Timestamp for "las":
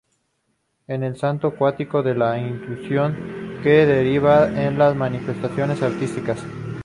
4.79-4.95